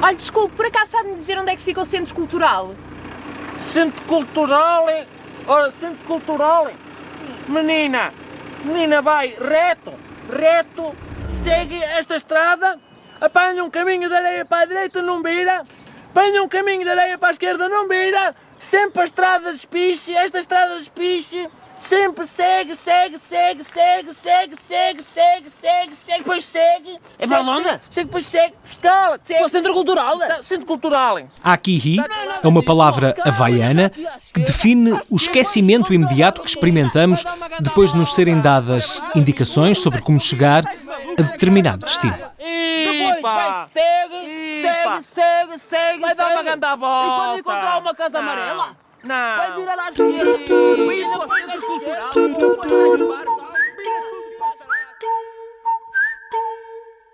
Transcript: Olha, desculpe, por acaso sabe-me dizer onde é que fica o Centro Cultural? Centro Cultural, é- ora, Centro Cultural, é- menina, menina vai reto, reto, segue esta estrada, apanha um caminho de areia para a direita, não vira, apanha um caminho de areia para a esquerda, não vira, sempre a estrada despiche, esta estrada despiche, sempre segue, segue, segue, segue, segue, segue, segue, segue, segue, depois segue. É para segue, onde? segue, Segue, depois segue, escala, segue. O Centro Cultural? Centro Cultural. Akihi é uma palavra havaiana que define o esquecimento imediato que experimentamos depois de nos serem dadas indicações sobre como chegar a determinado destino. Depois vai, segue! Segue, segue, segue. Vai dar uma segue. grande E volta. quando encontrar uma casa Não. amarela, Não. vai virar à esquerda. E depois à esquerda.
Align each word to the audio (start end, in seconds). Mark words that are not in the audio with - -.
Olha, 0.00 0.14
desculpe, 0.14 0.54
por 0.54 0.66
acaso 0.66 0.92
sabe-me 0.92 1.16
dizer 1.16 1.36
onde 1.38 1.50
é 1.50 1.56
que 1.56 1.62
fica 1.62 1.80
o 1.80 1.84
Centro 1.84 2.14
Cultural? 2.14 2.74
Centro 3.58 4.00
Cultural, 4.04 4.88
é- 4.88 5.06
ora, 5.48 5.70
Centro 5.72 5.98
Cultural, 6.06 6.68
é- 6.68 6.74
menina, 7.50 8.12
menina 8.64 9.02
vai 9.02 9.30
reto, 9.30 9.92
reto, 10.32 10.94
segue 11.26 11.82
esta 11.82 12.14
estrada, 12.14 12.78
apanha 13.20 13.64
um 13.64 13.70
caminho 13.70 14.08
de 14.08 14.14
areia 14.14 14.44
para 14.44 14.62
a 14.62 14.66
direita, 14.66 15.02
não 15.02 15.20
vira, 15.22 15.64
apanha 16.10 16.40
um 16.40 16.48
caminho 16.48 16.84
de 16.84 16.90
areia 16.90 17.18
para 17.18 17.28
a 17.28 17.32
esquerda, 17.32 17.68
não 17.68 17.88
vira, 17.88 18.34
sempre 18.58 19.02
a 19.02 19.04
estrada 19.04 19.52
despiche, 19.52 20.12
esta 20.14 20.38
estrada 20.38 20.76
despiche, 20.78 21.48
sempre 21.76 22.26
segue, 22.26 22.74
segue, 22.74 23.18
segue, 23.18 23.62
segue, 23.64 24.12
segue, 24.12 24.56
segue, 24.56 25.02
segue, 25.02 25.50
segue, 25.50 25.94
segue, 25.94 26.18
depois 26.18 26.44
segue. 26.44 26.98
É 27.18 27.26
para 27.26 27.38
segue, 27.38 27.50
onde? 27.50 27.68
segue, 27.68 27.80
Segue, 27.90 28.06
depois 28.06 28.26
segue, 28.26 28.54
escala, 28.64 29.18
segue. 29.22 29.44
O 29.44 29.48
Centro 29.48 29.72
Cultural? 29.72 30.18
Centro 30.42 30.66
Cultural. 30.66 31.18
Akihi 31.42 31.96
é 32.42 32.48
uma 32.48 32.62
palavra 32.62 33.14
havaiana 33.24 33.90
que 34.34 34.40
define 34.40 34.92
o 35.10 35.16
esquecimento 35.16 35.94
imediato 35.94 36.42
que 36.42 36.48
experimentamos 36.48 37.24
depois 37.60 37.92
de 37.92 37.98
nos 37.98 38.14
serem 38.14 38.40
dadas 38.40 39.00
indicações 39.14 39.78
sobre 39.78 40.02
como 40.02 40.18
chegar 40.18 40.64
a 41.16 41.22
determinado 41.22 41.84
destino. 41.84 42.16
Depois 42.38 43.22
vai, 43.22 43.66
segue! 43.72 44.47
Segue, 44.62 45.02
segue, 45.02 45.58
segue. 45.58 46.00
Vai 46.00 46.14
dar 46.14 46.24
uma 46.24 46.30
segue. 46.32 46.44
grande 46.44 46.66
E 46.66 46.76
volta. 46.76 47.16
quando 47.18 47.38
encontrar 47.38 47.78
uma 47.78 47.94
casa 47.94 48.20
Não. 48.20 48.28
amarela, 48.28 48.76
Não. 49.02 49.36
vai 49.36 49.52
virar 49.56 49.78
à 49.78 49.88
esquerda. 49.90 50.30
E 50.30 50.38
depois 50.38 51.50
à 51.50 51.56
esquerda. 51.56 53.37